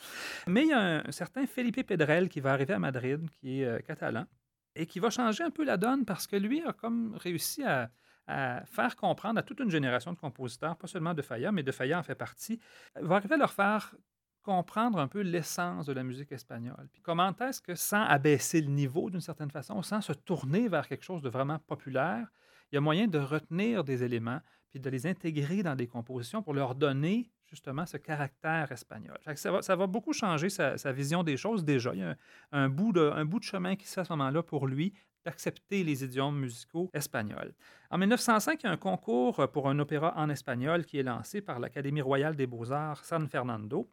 Mais 0.46 0.62
il 0.62 0.68
y 0.68 0.72
a 0.72 1.06
un, 1.06 1.12
certain 1.12 1.46
Felipe 1.46 1.86
Pedrel 1.86 2.28
qui 2.28 2.40
va 2.40 2.52
arriver 2.52 2.74
à 2.74 2.78
Madrid, 2.78 3.28
qui 3.30 3.60
est 3.60 3.66
euh, 3.66 3.78
catalan, 3.80 4.26
et 4.74 4.86
qui 4.86 5.00
va 5.00 5.10
changer 5.10 5.42
un 5.42 5.50
peu 5.50 5.64
la 5.64 5.76
donne 5.76 6.04
parce 6.04 6.26
que 6.26 6.36
lui 6.36 6.62
a 6.62 6.72
comme 6.72 7.16
réussi 7.16 7.64
à 7.64 7.90
à 8.26 8.64
faire 8.66 8.96
comprendre 8.96 9.38
à 9.38 9.42
toute 9.42 9.60
une 9.60 9.70
génération 9.70 10.12
de 10.12 10.18
compositeurs, 10.18 10.76
pas 10.76 10.86
seulement 10.86 11.14
de 11.14 11.22
Faya, 11.22 11.52
mais 11.52 11.62
de 11.62 11.72
Faya 11.72 11.98
en 11.98 12.02
fait 12.02 12.14
partie, 12.14 12.58
va 12.96 13.16
arriver 13.16 13.34
à 13.34 13.38
leur 13.38 13.52
faire 13.52 13.94
comprendre 14.42 15.00
un 15.00 15.08
peu 15.08 15.22
l'essence 15.22 15.86
de 15.86 15.92
la 15.92 16.04
musique 16.04 16.30
espagnole. 16.30 16.88
Puis 16.92 17.02
comment 17.02 17.34
est-ce 17.40 17.60
que, 17.60 17.74
sans 17.74 18.04
abaisser 18.04 18.60
le 18.60 18.68
niveau 18.68 19.10
d'une 19.10 19.20
certaine 19.20 19.50
façon, 19.50 19.82
sans 19.82 20.00
se 20.00 20.12
tourner 20.12 20.68
vers 20.68 20.86
quelque 20.86 21.04
chose 21.04 21.20
de 21.20 21.28
vraiment 21.28 21.58
populaire, 21.58 22.28
il 22.70 22.76
y 22.76 22.78
a 22.78 22.80
moyen 22.80 23.08
de 23.08 23.18
retenir 23.18 23.82
des 23.82 24.04
éléments 24.04 24.40
puis 24.70 24.80
de 24.80 24.90
les 24.90 25.06
intégrer 25.06 25.62
dans 25.62 25.74
des 25.74 25.88
compositions 25.88 26.42
pour 26.42 26.54
leur 26.54 26.74
donner 26.74 27.30
justement 27.46 27.86
ce 27.86 27.96
caractère 27.96 28.70
espagnol. 28.70 29.18
Ça 29.34 29.50
va, 29.50 29.62
ça 29.62 29.76
va, 29.76 29.86
beaucoup 29.86 30.12
changer 30.12 30.48
sa, 30.48 30.92
vision 30.92 31.22
des 31.22 31.36
choses 31.36 31.64
déjà. 31.64 31.92
Il 31.94 32.00
y 32.00 32.04
a 32.04 32.16
un, 32.52 32.68
bout, 32.68 32.92
de, 32.92 33.00
un 33.00 33.24
bout 33.24 33.38
de 33.38 33.44
chemin 33.44 33.76
qui 33.76 33.86
se 33.86 33.94
fait 33.94 34.00
à 34.00 34.04
ce 34.04 34.12
moment-là 34.12 34.42
pour 34.42 34.66
lui 34.66 34.92
d'accepter 35.26 35.82
les 35.82 36.04
idiomes 36.04 36.38
musicaux 36.38 36.88
espagnols. 36.94 37.52
En 37.90 37.98
1905, 37.98 38.62
il 38.62 38.66
y 38.66 38.68
a 38.68 38.72
un 38.72 38.76
concours 38.76 39.48
pour 39.50 39.68
un 39.68 39.78
opéra 39.80 40.14
en 40.16 40.30
espagnol 40.30 40.86
qui 40.86 40.98
est 40.98 41.02
lancé 41.02 41.40
par 41.40 41.58
l'Académie 41.58 42.00
royale 42.00 42.36
des 42.36 42.46
beaux-arts 42.46 43.04
San 43.04 43.28
Fernando. 43.28 43.90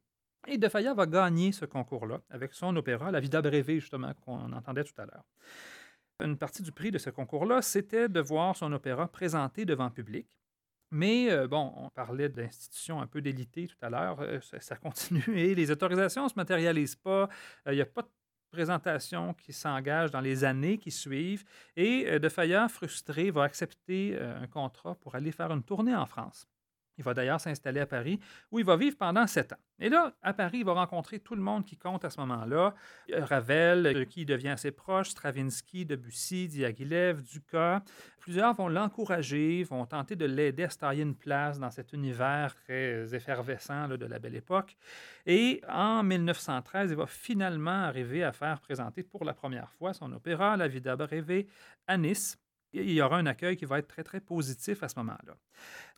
Et 0.48 0.58
De 0.58 0.68
va 0.68 1.06
gagner 1.08 1.52
ce 1.52 1.66
concours-là 1.66 2.22
avec 2.30 2.54
son 2.54 2.76
opéra 2.76 3.12
La 3.12 3.20
Vida 3.20 3.42
Breve, 3.42 3.80
justement, 3.80 4.14
qu'on 4.26 4.52
entendait 4.54 4.84
tout 4.84 5.02
à 5.02 5.06
l'heure. 5.06 5.26
Une 6.20 6.38
partie 6.38 6.62
du 6.62 6.72
prix 6.72 6.92
de 6.92 7.00
ce 7.00 7.10
concours-là, 7.10 7.62
c'était 7.62 8.08
de 8.08 8.20
voir 8.20 8.56
son 8.56 8.72
opéra 8.72 9.08
présenté 9.08 9.66
devant 9.66 9.90
public. 9.90 10.38
Mais 10.92 11.32
euh, 11.32 11.48
bon, 11.48 11.74
on 11.76 11.90
parlait 11.90 12.30
d'institutions 12.30 13.02
un 13.02 13.08
peu 13.08 13.20
d'élité 13.20 13.68
tout 13.68 13.78
à 13.82 13.90
l'heure, 13.90 14.22
euh, 14.22 14.40
ça, 14.42 14.76
continue 14.76 15.24
et 15.36 15.56
les 15.56 15.72
autorisations 15.72 16.26
ne 16.26 16.30
se 16.30 16.36
matérialisent 16.36 16.96
pas. 16.96 17.24
Euh, 17.68 17.74
il 17.74 17.76
n'y 17.76 17.82
a 17.82 17.88
pas 17.88 18.04
de 18.04 18.10
présentation 18.54 19.34
qui 19.34 19.52
s'engage 19.52 20.12
dans 20.12 20.22
les 20.22 20.44
années 20.44 20.78
qui 20.78 20.92
suivent. 20.92 21.44
Et 21.76 22.06
euh, 22.08 22.20
De 22.20 22.30
Fayard, 22.30 22.70
frustré, 22.70 23.32
va 23.32 23.44
accepter 23.44 24.16
euh, 24.16 24.42
un 24.42 24.48
contrat 24.48 24.96
pour 24.96 25.16
aller 25.16 25.32
faire 25.32 25.52
une 25.52 25.64
tournée 25.64 25.96
en 25.96 26.06
France. 26.06 26.48
Il 26.98 27.04
va 27.04 27.14
d'ailleurs 27.14 27.42
s'installer 27.42 27.80
à 27.80 27.86
Paris, 27.86 28.20
où 28.52 28.60
il 28.60 28.66
va 28.66 28.78
vivre 28.78 28.96
pendant 28.98 29.26
sept 29.26 29.54
ans. 29.54 29.58
Et 29.80 29.90
là, 29.90 30.14
à 30.22 30.34
Paris, 30.34 30.60
il 30.60 30.66
va 30.66 30.74
rencontrer 30.74 31.20
tout 31.20 31.36
le 31.36 31.42
monde 31.42 31.66
qui 31.66 31.78
compte 31.78 32.06
à 32.06 32.10
ce 32.10 32.20
moment-là. 32.22 32.74
Ravel, 33.12 33.84
de 33.84 34.04
qui 34.04 34.26
devient 34.26 34.50
assez 34.50 34.72
proche, 34.72 35.10
Stravinsky, 35.10 35.86
Debussy, 35.86 36.48
Diaghilev, 36.48 37.22
Dukas. 37.24 37.82
Plusieurs 38.20 38.54
vont 38.54 38.70
l'encourager, 38.70 39.64
vont 39.64 39.86
tenter 39.86 40.16
de 40.16 40.26
l'aider 40.26 40.64
à 40.64 40.70
se 40.70 40.78
tailler 40.78 41.04
une 41.04 41.16
place 41.16 41.60
dans 41.60 41.72
cet 41.72 41.92
univers 41.94 42.56
très 42.56 43.14
effervescent 43.14 43.90
de 43.90 44.06
la 44.06 44.20
belle 44.20 44.36
époque. 44.36 44.78
Et 45.26 45.62
en 45.68 46.04
1913, 46.04 46.92
il 46.92 46.98
va 46.98 47.08
finalement 47.08 47.84
arriver 47.84 48.24
à 48.24 48.32
faire 48.32 48.62
présenter 48.62 49.04
pour 49.04 49.26
la 49.26 49.34
première 49.34 49.70
fois 49.72 49.94
son 49.94 50.12
opéra 50.14 50.56
La 50.56 50.68
Vida 50.68 50.96
Breve 50.96 51.46
à 51.88 51.98
Nice. 51.98 52.38
Il 52.74 52.92
y 52.92 53.02
aura 53.02 53.18
un 53.18 53.26
accueil 53.26 53.56
qui 53.56 53.66
va 53.66 53.80
être 53.80 53.88
très, 53.88 54.04
très 54.04 54.20
positif 54.20 54.84
à 54.84 54.90
ce 54.90 54.98
moment-là. 55.00 55.36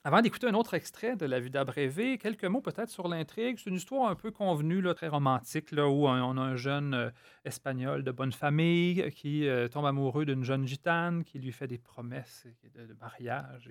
Avant 0.07 0.21
d'écouter 0.21 0.45
un 0.45 0.53
autre 0.53 0.75
extrait 0.75 1.15
de 1.15 1.25
La 1.25 1.39
Vie 1.39 1.49
d'Abrévé, 1.49 2.19
quelques 2.19 2.45
mots 2.45 2.61
peut-être 2.61 2.91
sur 2.91 3.07
l'intrigue. 3.07 3.57
C'est 3.57 3.71
une 3.71 3.77
histoire 3.77 4.07
un 4.07 4.13
peu 4.13 4.29
convenue, 4.29 4.83
très 4.93 5.07
romantique, 5.07 5.71
où 5.71 6.07
on 6.07 6.37
a 6.37 6.41
un 6.41 6.55
jeune 6.55 6.93
euh, 6.93 7.09
espagnol 7.43 8.03
de 8.03 8.11
bonne 8.11 8.31
famille 8.31 9.01
euh, 9.01 9.09
qui 9.09 9.47
euh, 9.47 9.67
tombe 9.67 9.87
amoureux 9.87 10.23
d'une 10.25 10.43
jeune 10.43 10.67
gitane 10.67 11.23
qui 11.23 11.39
lui 11.39 11.51
fait 11.51 11.65
des 11.65 11.79
promesses 11.79 12.45
de, 12.75 12.93
mariage 13.01 13.67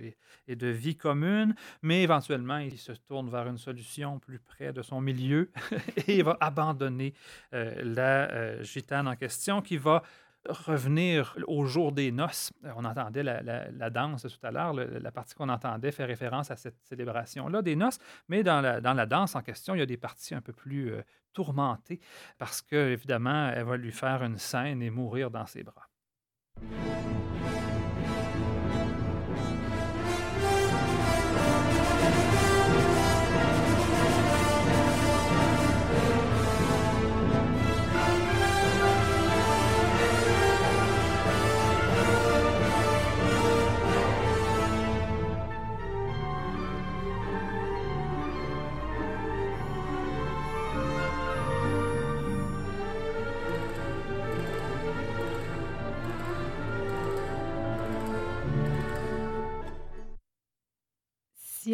et, 0.49 0.57
de 0.57 0.67
vie 0.67 0.97
commune, 0.97 1.55
mais 1.83 2.03
éventuellement, 2.03 2.59
il 2.59 2.79
se 2.79 2.91
tourne 2.91 3.31
vers 3.31 3.47
une 3.47 3.59
solution 3.59 4.19
plus 4.19 4.41
près 4.41 4.73
de 4.73 4.83
son 4.83 5.01
milieu 5.01 5.53
et 6.09 6.17
il 6.17 6.25
va 6.25 6.37
abandonner 6.41 7.15
la 7.53 8.61
gitane 8.63 9.07
en 9.07 9.15
question 9.15 9.63
qui 9.63 9.77
va 9.77 10.03
revenir 10.49 11.37
au 11.47 11.65
jour 11.65 11.93
des 11.93 12.13
noces. 12.13 12.53
Euh, 12.65 12.73
on 12.77 12.85
entendait 12.85 13.23
la, 13.23 13.91
danse 13.91 14.23
tout 14.23 14.47
à 14.47 14.51
l'heure, 14.51 14.73
la 14.75 15.11
partie 15.11 15.35
qu'on 15.35 15.49
entendait 15.49 15.93
fait 15.93 16.05
référence 16.05 16.51
à 16.51 16.57
cette 16.57 16.79
célébration-là 16.85 17.63
des 17.63 17.77
noces, 17.77 17.99
mais 18.29 18.43
dans 18.43 18.61
la, 18.61 18.81
dans 18.81 18.95
la 18.95 19.07
danse 19.07 19.35
en 19.35 19.43
question, 19.43 19.75
il 19.75 19.79
y 19.79 19.83
a 19.83 19.87
des 19.87 19.97
parties 19.97 20.35
un 20.35 20.41
peu 20.41 20.53
plus 20.53 20.93
euh, 20.93 21.03
tourmentées 21.33 22.01
parce 22.39 22.63
que, 22.63 22.93
évidemment, 22.93 23.51
elle 23.51 23.65
va 23.65 23.77
lui 23.77 23.93
faire 23.93 24.23
une 24.23 24.39
scène 24.39 24.83
et 24.83 24.91
mourir 24.91 25.31
dans 25.31 25.47
ses 25.47 25.63
bras. 25.63 25.89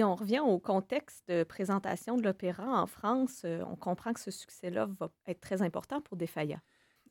Si 0.01 0.05
on 0.05 0.15
revient 0.15 0.41
au 0.41 0.59
contexte 0.59 1.29
de 1.29 1.45
présentation 1.45 2.17
de 2.17 2.23
l'opéra 2.23 2.65
en 2.65 2.87
France, 2.87 3.43
euh, 3.45 3.63
on 3.67 3.77
comprend 3.77 4.15
que 4.15 4.21
ce 4.21 4.31
succès-là 4.31 4.89
va 4.99 5.11
être 5.27 5.43
très 5.43 5.61
important 5.61 6.01
pour 6.01 6.17
Desfaya. 6.17 6.59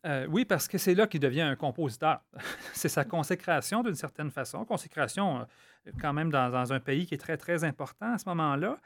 Euh, 0.07 0.25
oui, 0.27 0.43
parce 0.43 0.67
que 0.67 0.79
c'est 0.79 0.95
là 0.95 1.05
qu'il 1.05 1.19
devient 1.19 1.41
un 1.41 1.55
compositeur. 1.55 2.23
c'est 2.73 2.89
sa 2.89 3.05
consécration 3.05 3.83
d'une 3.83 3.93
certaine 3.93 4.31
façon. 4.31 4.65
Consécration 4.65 5.41
euh, 5.41 5.91
quand 6.01 6.13
même 6.13 6.31
dans, 6.31 6.49
dans, 6.49 6.73
un 6.73 6.79
pays 6.79 7.05
qui 7.05 7.13
est 7.13 7.19
très, 7.19 7.37
très 7.37 7.63
important 7.63 8.13
à 8.13 8.17
ce 8.17 8.27
moment-là. 8.29 8.79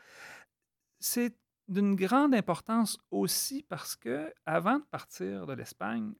C'est 1.00 1.38
d'une 1.70 1.96
grande 1.96 2.36
importance 2.36 3.00
aussi 3.10 3.64
parce 3.64 3.96
que 3.96 4.34
avant 4.46 4.80
de 4.80 4.86
partir 4.92 5.46
de 5.46 5.54
l'Espagne, 5.54 6.12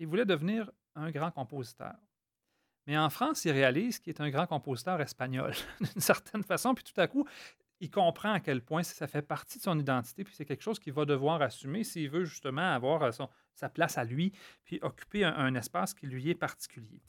il 0.00 0.08
voulait 0.08 0.26
devenir 0.26 0.72
un 0.96 1.12
grand 1.12 1.30
compositeur. 1.30 1.94
Mais 2.88 2.96
en 2.96 3.10
France, 3.10 3.44
il 3.44 3.52
réalise 3.52 3.98
qu'il 3.98 4.14
est 4.14 4.20
un 4.22 4.30
grand 4.30 4.46
compositeur 4.46 4.98
espagnol, 5.02 5.52
d'une 5.80 6.00
certaine 6.00 6.42
façon, 6.42 6.74
puis 6.74 6.82
tout 6.82 6.98
à 6.98 7.06
coup, 7.06 7.28
il 7.80 7.90
comprend 7.90 8.32
à 8.32 8.40
quel 8.40 8.62
point 8.62 8.82
ça 8.82 9.06
fait 9.06 9.20
partie 9.20 9.58
de 9.58 9.62
son 9.62 9.78
identité, 9.78 10.24
puis 10.24 10.34
c'est 10.34 10.46
quelque 10.46 10.62
chose 10.62 10.78
qu'il 10.78 10.94
va 10.94 11.04
devoir 11.04 11.42
assumer 11.42 11.84
s'il 11.84 12.08
veut 12.08 12.24
justement 12.24 12.72
avoir 12.72 13.02
euh, 13.02 13.10
sa 13.54 13.68
place 13.68 13.98
à 13.98 14.04
lui, 14.04 14.32
puis 14.64 14.78
occuper 14.80 15.22
un, 15.22 15.54
espace 15.54 15.92
qui 15.92 16.06
lui 16.06 16.30
est 16.30 16.34
particulier. 16.34 17.02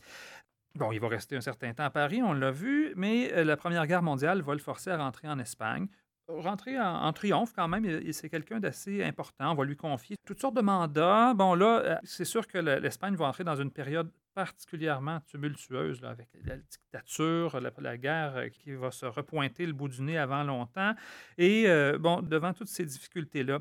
Bon, 0.76 0.92
il 0.92 1.00
va 1.00 1.08
rester 1.08 1.38
un 1.38 1.42
certain 1.42 1.74
temps 1.74 1.86
à 1.86 1.90
Paris, 1.90 2.22
on 2.22 2.34
l'a 2.34 2.52
vu, 2.52 2.92
mais 2.98 3.32
euh, 3.32 3.46
la 3.46 3.56
Première 3.56 3.88
Guerre 3.88 4.04
mondiale 4.04 4.42
va 4.42 4.54
le 4.54 4.60
forcer 4.60 4.90
à 4.92 4.98
rentrer 4.98 5.30
en 5.30 5.40
Espagne. 5.40 5.88
Rentrer 6.28 6.78
en, 6.78 7.12
triomphe 7.14 7.54
quand 7.54 7.68
même, 7.70 8.12
c'est 8.12 8.30
quelqu'un 8.30 8.60
d'assez 8.60 9.04
important. 9.04 9.54
On 9.54 9.56
va 9.56 9.64
lui 9.64 9.78
confier 9.78 10.16
toutes 10.28 10.40
sortes 10.40 10.56
de 10.56 10.62
mandats. 10.62 11.34
Bon, 11.34 11.56
là, 11.56 11.80
euh, 11.80 11.96
c'est 12.04 12.26
sûr 12.26 12.46
que 12.46 12.60
l'Espagne 12.60 13.16
va 13.16 13.26
entrer 13.26 13.44
dans 13.44 13.56
une 13.56 13.72
période 13.72 14.12
particulièrement 14.46 15.20
tumultueuse 15.28 16.02
avec 16.06 16.30
la 16.46 16.56
dictature, 16.56 17.60
la, 17.60 17.98
guerre 17.98 18.38
euh, 18.38 18.48
qui 18.48 18.72
va 18.72 18.90
se 18.90 19.06
repointer 19.06 19.66
le 19.66 19.74
bout 19.74 19.90
du 19.90 20.02
nez 20.02 20.18
avant 20.18 20.44
longtemps. 20.46 20.94
Et 21.38 21.68
euh, 21.68 21.98
bon, 22.00 22.22
devant 22.22 22.54
toutes 22.54 22.70
ces 22.70 22.86
difficultés-là, 22.86 23.60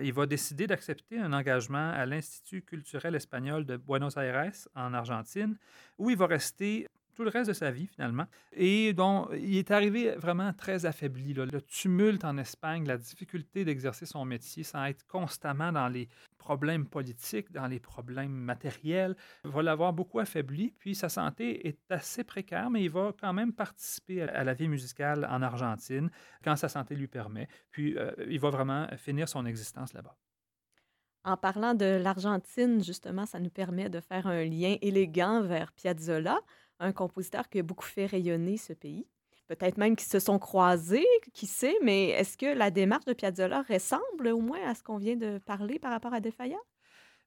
il 0.00 0.12
va 0.12 0.26
décider 0.26 0.66
d'accepter 0.66 1.18
un 1.18 1.32
engagement 1.32 1.92
à 1.92 2.04
l'Institut 2.04 2.60
culturel 2.60 3.14
espagnol 3.14 3.64
de 3.64 3.78
Buenos 3.78 4.18
Aires, 4.18 4.52
en 4.74 4.92
Argentine, 4.92 5.56
où 5.96 6.10
il 6.10 6.16
va 6.18 6.26
rester 6.26 6.86
tout 7.18 7.24
le 7.24 7.30
reste 7.30 7.48
de 7.48 7.52
sa 7.52 7.72
vie, 7.72 7.88
finalement. 7.88 8.26
Et 8.52 8.92
donc, 8.92 9.30
il 9.32 9.56
est 9.56 9.72
arrivé 9.72 10.12
vraiment 10.12 10.52
très 10.52 10.86
affaibli. 10.86 11.34
Le 11.34 11.60
tumulte 11.62 12.24
en 12.24 12.38
Espagne, 12.38 12.86
la 12.86 12.96
difficulté 12.96 13.64
d'exercer 13.64 14.06
son 14.06 14.24
métier 14.24 14.62
sans 14.62 14.84
être 14.84 15.04
constamment 15.08 15.72
dans 15.72 15.88
les 15.88 16.08
problèmes 16.38 16.86
politiques, 16.86 17.50
dans 17.50 17.66
les 17.66 17.80
problèmes 17.80 18.30
matériels, 18.30 19.16
va 19.42 19.62
l'avoir 19.64 19.92
beaucoup 19.92 20.20
affaibli. 20.20 20.72
Puis 20.78 20.94
sa 20.94 21.08
santé 21.08 21.66
est 21.66 21.90
assez 21.90 22.22
précaire, 22.22 22.70
mais 22.70 22.84
il 22.84 22.90
va 22.90 23.12
quand 23.20 23.32
même 23.32 23.52
participer 23.52 24.22
à 24.22 24.44
la 24.44 24.54
vie 24.54 24.68
musicale 24.68 25.26
en 25.28 25.42
Argentine 25.42 26.10
quand 26.44 26.54
sa 26.54 26.68
santé 26.68 26.94
lui 26.94 27.08
permet. 27.08 27.48
Puis 27.72 27.98
euh, 27.98 28.12
il 28.28 28.38
va 28.38 28.50
vraiment 28.50 28.86
finir 28.96 29.28
son 29.28 29.44
existence 29.44 29.92
là-bas. 29.92 30.16
En 31.24 31.36
parlant 31.36 31.74
de 31.74 31.84
l'Argentine, 31.84 32.82
justement, 32.82 33.26
ça 33.26 33.40
nous 33.40 33.50
permet 33.50 33.90
de 33.90 33.98
faire 33.98 34.28
un 34.28 34.44
lien 34.44 34.76
élégant 34.80 35.42
vers 35.42 35.72
Piazzolla 35.72 36.38
un 36.80 36.92
compositeur 36.92 37.48
qui 37.48 37.58
a 37.58 37.62
beaucoup 37.62 37.86
fait 37.86 38.06
rayonner 38.06 38.56
ce 38.56 38.72
pays. 38.72 39.06
Peut-être 39.48 39.78
même 39.78 39.96
qu'ils 39.96 40.08
se 40.08 40.18
sont 40.18 40.38
croisés, 40.38 41.06
qui 41.32 41.46
sait, 41.46 41.76
mais 41.82 42.10
est-ce 42.10 42.36
que 42.36 42.46
la 42.46 42.70
démarche 42.70 43.06
de 43.06 43.14
Piazzolla 43.14 43.62
ressemble 43.62 44.28
au 44.28 44.40
moins 44.40 44.60
à 44.68 44.74
ce 44.74 44.82
qu'on 44.82 44.98
vient 44.98 45.16
de 45.16 45.38
parler 45.38 45.78
par 45.78 45.90
rapport 45.90 46.12
à 46.12 46.20
De 46.20 46.30
Falla? 46.30 46.58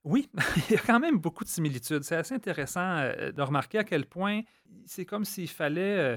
Oui, 0.04 0.30
il 0.68 0.74
y 0.74 0.78
a 0.78 0.80
quand 0.80 1.00
même 1.00 1.18
beaucoup 1.18 1.42
de 1.42 1.48
similitudes. 1.48 2.04
C'est 2.04 2.16
assez 2.16 2.34
intéressant 2.34 2.98
euh, 2.98 3.32
de 3.32 3.42
remarquer 3.42 3.78
à 3.78 3.84
quel 3.84 4.06
point 4.06 4.42
c'est 4.86 5.04
comme 5.04 5.24
s'il 5.24 5.48
fallait, 5.48 5.98
euh, 5.98 6.16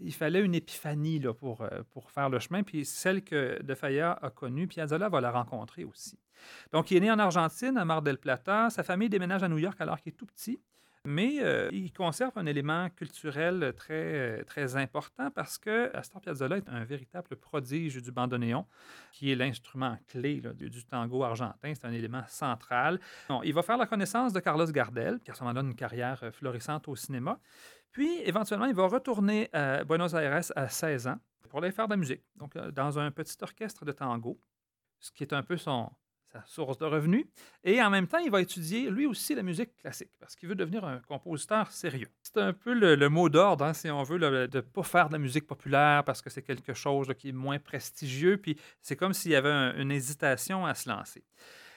il 0.00 0.12
fallait 0.12 0.40
une 0.40 0.54
épiphanie 0.54 1.20
là, 1.20 1.32
pour, 1.32 1.62
euh, 1.62 1.82
pour 1.90 2.10
faire 2.10 2.28
le 2.28 2.40
chemin. 2.40 2.64
Puis 2.64 2.84
celle 2.84 3.22
que 3.22 3.62
De 3.62 3.74
Falla 3.74 4.18
a 4.20 4.30
connue, 4.30 4.66
Piazzolla 4.66 5.08
va 5.08 5.20
la 5.20 5.30
rencontrer 5.30 5.84
aussi. 5.84 6.18
Donc, 6.72 6.90
il 6.90 6.98
est 6.98 7.00
né 7.00 7.10
en 7.10 7.18
Argentine, 7.18 7.76
à 7.78 7.84
Mar 7.84 8.02
del 8.02 8.18
Plata. 8.18 8.68
Sa 8.70 8.82
famille 8.82 9.08
déménage 9.08 9.42
à 9.42 9.48
New 9.48 9.58
York 9.58 9.80
alors 9.80 10.00
qu'il 10.00 10.12
est 10.12 10.16
tout 10.16 10.26
petit. 10.26 10.60
Mais 11.06 11.38
euh, 11.40 11.68
il 11.72 11.92
conserve 11.92 12.32
un 12.36 12.46
élément 12.46 12.90
culturel 12.90 13.72
très, 13.76 14.42
très 14.44 14.76
important 14.76 15.30
parce 15.30 15.56
que 15.56 15.94
Astor 15.96 16.20
Piazzolla 16.20 16.56
est 16.56 16.68
un 16.68 16.84
véritable 16.84 17.36
prodige 17.36 18.02
du 18.02 18.10
bandoneon, 18.10 18.66
qui 19.12 19.30
est 19.30 19.36
l'instrument 19.36 19.96
clé 20.08 20.42
du, 20.54 20.84
tango 20.84 21.22
argentin. 21.22 21.72
C'est 21.74 21.84
un 21.84 21.92
élément 21.92 22.24
central. 22.26 23.00
il 23.44 23.54
va 23.54 23.62
faire 23.62 23.76
la 23.76 23.86
connaissance 23.86 24.32
de 24.32 24.40
Carlos 24.40 24.66
Gardel, 24.66 25.20
qui 25.20 25.30
a 25.30 25.34
à 25.34 25.36
ce 25.36 25.44
moment-là 25.44 25.60
une 25.60 25.76
carrière 25.76 26.22
euh, 26.24 26.32
florissante 26.32 26.88
au 26.88 26.96
cinéma. 26.96 27.38
Puis, 27.92 28.20
éventuellement, 28.24 28.66
il 28.66 28.74
va 28.74 28.88
retourner 28.88 29.48
à 29.52 29.84
Buenos 29.84 30.12
Aires 30.14 30.40
à 30.56 30.68
16 30.68 31.06
ans 31.06 31.18
pour 31.48 31.60
aller 31.62 31.70
faire 31.72 31.86
de 31.86 31.92
la 31.92 31.96
musique, 31.96 32.22
donc 32.34 32.56
euh, 32.56 32.70
dans 32.72 32.98
un 32.98 33.10
petit 33.10 33.36
orchestre 33.40 33.84
de 33.84 33.92
tango, 33.92 34.38
ce 34.98 35.12
qui 35.12 35.22
est 35.22 35.32
un 35.32 35.42
peu 35.42 35.56
son, 35.56 35.90
source 36.44 36.78
de 36.78 36.84
revenus. 36.84 37.26
Et 37.64 37.82
en 37.82 37.90
même 37.90 38.06
temps, 38.06 38.18
il 38.18 38.30
va 38.30 38.40
étudier 38.40 38.90
lui 38.90 39.06
aussi 39.06 39.34
la 39.34 39.42
musique 39.42 39.76
classique 39.76 40.10
parce 40.18 40.36
qu'il 40.36 40.48
veut 40.48 40.54
devenir 40.54 40.84
un 40.84 40.98
compositeur 41.00 41.70
sérieux. 41.70 42.08
C'est 42.22 42.38
un 42.38 42.52
peu 42.52 42.74
le, 42.74 43.08
mot 43.08 43.28
d'ordre, 43.28 43.64
hein, 43.64 43.72
si 43.72 43.90
on 43.90 44.02
veut, 44.02 44.18
de 44.18 44.48
ne 44.52 44.60
pas 44.60 44.82
faire 44.82 45.08
de 45.08 45.14
la 45.14 45.18
musique 45.18 45.46
populaire 45.46 46.04
parce 46.04 46.22
que 46.22 46.30
c'est 46.30 46.42
quelque 46.42 46.74
chose 46.74 47.12
qui 47.18 47.30
est 47.30 47.32
moins 47.32 47.58
prestigieux. 47.58 48.36
Puis 48.36 48.56
c'est 48.80 48.96
comme 48.96 49.12
s'il 49.12 49.32
y 49.32 49.36
avait 49.36 49.80
une 49.80 49.90
hésitation 49.90 50.66
à 50.66 50.74
se 50.74 50.88
lancer. 50.88 51.24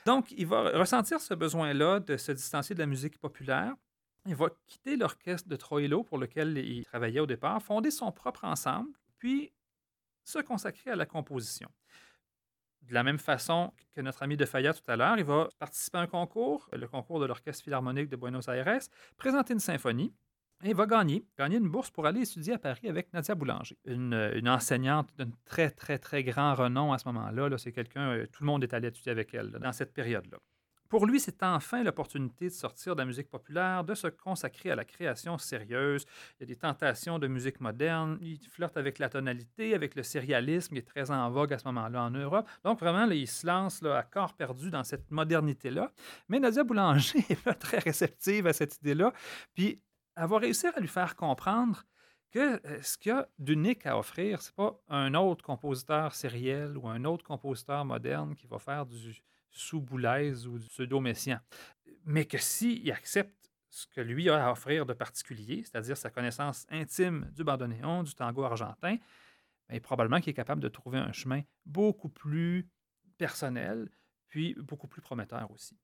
Donc, 0.05 0.31
il 0.31 0.47
va 0.47 0.77
ressentir 0.77 1.19
ce 1.19 1.33
besoin-là 1.33 1.99
de 1.99 2.17
se 2.17 2.31
distancier 2.31 2.73
de 2.73 2.79
la 2.79 2.85
musique 2.85 3.19
populaire. 3.19 3.73
Il 4.25 4.35
va 4.35 4.47
quitter 4.65 4.95
l'orchestre 4.95 5.47
de 5.47 5.55
Troilo 5.55 6.03
pour 6.03 6.17
lequel 6.17 6.57
il 6.57 6.85
travaillait 6.85 7.19
au 7.19 7.25
départ, 7.25 7.61
fonder 7.61 7.91
son 7.91 8.11
propre 8.11 8.45
ensemble, 8.45 8.89
puis 9.17 9.51
se 10.23 10.39
consacrer 10.39 10.91
à 10.91 10.95
la 10.95 11.05
composition. 11.05 11.69
De 12.81 12.93
la 12.93 13.03
même 13.03 13.19
façon 13.19 13.71
que 13.93 14.01
notre 14.01 14.23
ami 14.23 14.37
de 14.37 14.45
Fayette 14.45 14.83
tout 14.83 14.91
à 14.91 14.95
l'heure, 14.95 15.17
il 15.17 15.23
va 15.23 15.49
participer 15.59 15.97
à 15.97 16.01
un 16.01 16.07
concours, 16.07 16.69
le 16.73 16.87
concours 16.87 17.19
de 17.19 17.25
l'Orchestre 17.25 17.63
Philharmonique 17.63 18.09
de 18.09 18.15
Buenos 18.15 18.47
Aires, 18.47 18.79
présenter 19.17 19.53
une 19.53 19.59
symphonie. 19.59 20.13
Et 20.63 20.69
il 20.69 20.75
va 20.75 20.85
gagner, 20.85 21.25
gagner 21.37 21.57
une 21.57 21.69
bourse 21.69 21.89
pour 21.89 22.05
aller 22.05 22.21
étudier 22.21 22.53
à 22.53 22.59
Paris 22.59 22.89
avec 22.89 23.13
Nadia 23.13 23.33
Boulanger, 23.33 23.77
une, 23.85 24.49
enseignante 24.49 25.09
d'un 25.17 25.29
très, 25.45 25.71
très, 25.71 25.97
très 25.99 26.23
grand 26.23 26.53
renom 26.53 26.91
à 26.91 26.97
ce 26.97 27.07
moment-là. 27.07 27.47
-là, 27.49 27.57
c'est 27.57 27.71
quelqu'un, 27.71 28.11
euh, 28.11 28.25
tout 28.25 28.43
le 28.43 28.47
monde 28.47 28.63
est 28.63 28.73
allé 28.73 28.89
étudier 28.89 29.11
avec 29.11 29.33
elle 29.33 29.51
dans 29.51 29.71
cette 29.71 29.93
période-là. 29.93 30.37
Pour 30.89 31.05
lui, 31.05 31.19
c'est 31.19 31.43
enfin 31.43 31.83
l'opportunité 31.83 32.45
de 32.45 32.53
sortir 32.53 32.95
de 32.95 33.01
la 33.01 33.05
musique 33.05 33.29
populaire, 33.29 33.83
de 33.83 33.93
se 33.93 34.07
consacrer 34.07 34.71
à 34.71 34.75
la 34.75 34.85
création 34.85 35.37
sérieuse. 35.37 36.05
Il 36.35 36.41
y 36.41 36.43
a 36.43 36.45
des 36.47 36.55
tentations 36.55 37.19
de 37.19 37.27
musique 37.27 37.61
moderne. 37.61 38.17
Il 38.21 38.39
flirte 38.49 38.75
avec 38.75 38.97
la 38.97 39.07
tonalité, 39.07 39.75
avec 39.75 39.93
le 39.93 40.01
sérialisme, 40.01 40.73
qui 40.73 40.79
est 40.79 40.87
très 40.87 41.11
en 41.11 41.29
vogue 41.29 41.53
à 41.53 41.59
ce 41.59 41.67
moment-là 41.67 42.03
en 42.03 42.09
Europe. 42.09 42.49
Donc, 42.63 42.79
vraiment, 42.79 43.05
il 43.05 43.27
se 43.27 43.45
lance 43.45 43.83
là, 43.83 43.97
à 43.99 44.03
corps 44.03 44.33
perdu 44.33 44.71
dans 44.71 44.83
cette 44.83 45.11
modernité-là. 45.11 45.91
Mais 46.27 46.39
Nadia 46.39 46.63
Boulanger 46.63 47.23
est 47.29 47.43
pas 47.43 47.53
très 47.53 47.77
réceptive 47.77 48.47
à 48.47 48.53
cette 48.53 48.77
idée-là. 48.77 49.13
Puis, 49.53 49.79
elle 50.15 50.27
va 50.27 50.39
réussir 50.39 50.71
à 50.75 50.79
lui 50.79 50.87
faire 50.87 51.15
comprendre 51.15 51.83
que 52.31 52.65
euh, 52.65 52.81
ce 52.81 52.97
qu'il 52.97 53.11
y 53.11 53.15
a 53.15 53.27
d'unique 53.37 53.85
à 53.85 53.97
offrir, 53.97 54.41
c'est 54.41 54.55
pas 54.55 54.79
un 54.89 55.13
autre 55.13 55.43
compositeur 55.43 56.15
sériel 56.15 56.77
ou 56.77 56.87
un 56.87 57.05
autre 57.05 57.23
compositeur 57.23 57.85
moderne 57.85 58.35
qui 58.35 58.47
va 58.47 58.57
faire 58.57 58.85
du 58.85 59.23
sous 59.51 59.81
Boulez 59.81 60.45
ou 60.45 60.59
pseudo-messian. 60.59 61.39
Mais 62.05 62.25
que 62.25 62.37
s'il 62.37 62.91
accepte 62.91 63.51
ce 63.69 63.85
que 63.87 64.01
lui 64.01 64.29
a 64.29 64.47
à 64.47 64.51
offrir 64.51 64.85
de 64.85 64.93
particulier, 64.93 65.63
c'est-à-dire 65.63 65.97
sa 65.97 66.09
connaissance 66.09 66.65
intime 66.69 67.29
du 67.35 67.43
bandoneon, 67.43 68.03
du 68.03 68.13
tango 68.15 68.43
argentin, 68.43 68.97
bien, 69.69 69.79
probablement 69.79 70.19
qu'il 70.19 70.31
est 70.31 70.35
capable 70.35 70.61
de 70.61 70.69
trouver 70.69 70.97
un 70.97 71.11
chemin 71.11 71.41
beaucoup 71.65 72.09
plus 72.09 72.67
personnel, 73.17 73.89
puis 74.27 74.55
beaucoup 74.55 74.87
plus 74.87 75.01
prometteur 75.01 75.49
aussi. 75.51 75.77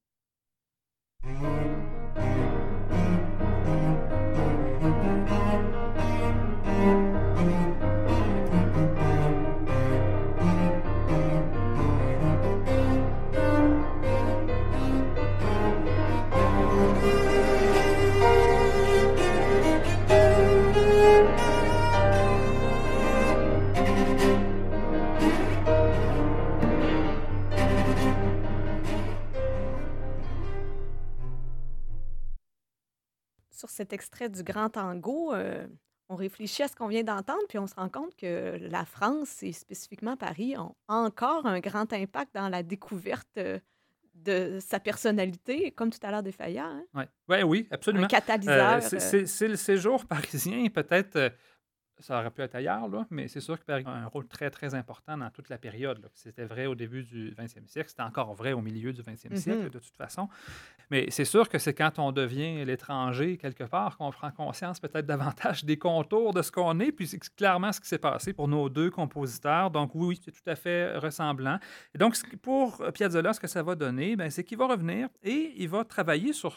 Extrait 33.96 34.30
du 34.30 34.44
Grand 34.44 34.70
Tango, 34.70 35.34
euh, 35.34 35.66
on 36.10 36.16
réfléchit 36.16 36.62
à 36.62 36.68
ce 36.68 36.76
qu'on 36.76 36.88
vient 36.88 37.04
d'entendre, 37.04 37.42
puis 37.50 37.58
on 37.58 37.66
se 37.66 37.74
rend 37.74 37.90
compte 37.90 38.16
que 38.16 38.58
la 38.62 38.86
France 38.86 39.42
et 39.42 39.52
spécifiquement 39.52 40.16
Paris 40.16 40.56
ont 40.58 40.76
encore 40.88 41.48
un 41.48 41.60
grand 41.60 41.92
impact 41.92 42.36
dans 42.36 42.50
la 42.50 42.62
découverte 42.62 43.28
euh, 43.38 43.60
de 44.14 44.60
sa 44.62 44.80
personnalité, 44.80 45.72
comme 45.72 45.90
tout 45.90 46.00
à 46.04 46.12
l'heure 46.12 46.24
des. 46.24 46.34
Hein? 46.40 46.84
Ouais. 46.94 47.08
Ouais, 47.28 47.44
oui, 47.44 47.68
absolument. 47.72 48.06
Un 48.06 48.08
catalyseur. 48.08 48.80
Euh, 48.94 49.26
c'est 49.26 49.48
le 49.48 49.56
séjour 49.56 50.06
parisien, 50.08 50.68
peut-être. 50.70 51.34
Ça 52.00 52.20
aurait 52.20 52.32
pu 52.32 52.42
être 52.42 52.56
ailleurs, 52.56 52.88
là, 52.88 53.06
mais 53.10 53.28
c'est 53.28 53.40
sûr 53.40 53.60
que 53.60 53.64
Paris 53.66 53.84
a 53.86 53.92
un 53.92 54.08
rôle 54.08 54.28
très, 54.28 54.50
très 54.50 54.74
important 54.76 55.18
dans 55.18 55.30
toute 55.30 55.50
la 55.50 55.58
période. 55.58 56.02
là. 56.02 56.10
C'était 56.14 56.46
vrai 56.46 56.66
au 56.66 56.76
début 56.76 57.04
du 57.04 57.32
20e 57.34 57.68
siècle, 57.68 57.90
c'était 57.90 58.02
encore 58.04 58.34
vrai 58.34 58.54
au 58.54 58.62
milieu 58.62 58.92
du 58.94 59.02
20e 59.02 59.32
Mhm. 59.32 59.38
siècle, 59.38 59.70
de 59.70 59.80
toute 59.80 59.96
façon. 59.96 60.28
Mais 60.92 61.08
c'est 61.10 61.26
sûr 61.26 61.50
que 61.50 61.58
c'est 61.58 61.74
quand 61.74 61.98
on 62.00 62.12
devient 62.12 62.64
l'étranger, 62.66 63.38
quelque 63.38 63.64
part, 63.64 63.98
qu'on 63.98 64.12
prend 64.12 64.32
conscience 64.32 64.80
peut-être 64.80 65.06
davantage 65.06 65.64
des 65.66 65.78
contours 65.78 66.34
de 66.34 66.42
ce 66.42 66.52
qu'on 66.52 66.80
est. 66.80 66.92
Puis 66.92 67.08
c'est 67.08 67.20
clairement 67.36 67.72
ce 67.72 67.80
qui 67.82 67.88
s'est 67.88 67.98
passé 67.98 68.34
pour 68.34 68.48
nos 68.48 68.70
deux 68.70 68.92
compositeurs. 68.92 69.72
Donc 69.72 69.92
oui, 69.96 70.20
c'est 70.24 70.32
tout 70.32 70.48
à 70.50 70.56
fait 70.56 70.98
ressemblant. 70.98 71.60
Et 71.94 71.98
donc, 71.98 72.16
pour 72.42 72.84
Piazzolla, 72.94 73.34
ce 73.34 73.40
que 73.40 73.48
ça 73.48 73.64
va 73.64 73.76
donner, 73.76 74.16
ben, 74.16 74.30
c'est 74.30 74.44
qu'il 74.44 74.58
va 74.58 74.68
revenir 74.68 75.10
et 75.24 75.54
il 75.58 75.70
va 75.70 75.84
travailler 75.84 76.34
sur 76.34 76.56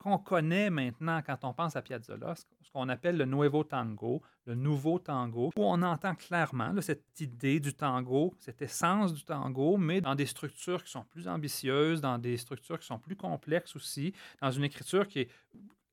qu'on 0.00 0.18
connaît 0.18 0.70
maintenant 0.70 1.20
quand 1.24 1.44
on 1.44 1.52
pense 1.52 1.76
à 1.76 1.82
Piazzolla, 1.82 2.34
ce 2.34 2.70
qu'on 2.72 2.88
appelle 2.88 3.18
le 3.18 3.26
nuevo 3.26 3.62
tango, 3.64 4.22
le 4.46 4.54
nouveau 4.54 4.98
tango, 4.98 5.50
où 5.56 5.64
on 5.64 5.82
entend 5.82 6.14
clairement 6.14 6.72
cette 6.80 7.20
idée 7.20 7.60
du 7.60 7.74
tango, 7.74 8.34
cette 8.38 8.62
essence 8.62 9.12
du 9.12 9.22
tango, 9.22 9.76
mais 9.76 10.00
dans 10.00 10.14
des 10.14 10.26
structures 10.26 10.82
qui 10.82 10.90
sont 10.90 11.04
plus 11.04 11.28
ambitieuses, 11.28 12.00
dans 12.00 12.18
des 12.18 12.38
structures 12.38 12.78
qui 12.78 12.86
sont 12.86 12.98
plus 12.98 13.16
complexes 13.16 13.76
aussi, 13.76 14.14
dans 14.40 14.50
une 14.50 14.64
écriture 14.64 15.06
qui 15.06 15.20
est 15.20 15.28